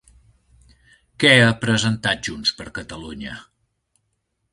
Què 1.23 1.29
ha 1.41 1.51
presentat 1.65 2.23
Junts 2.29 2.53
per 2.61 2.67
Catalunya? 2.79 3.37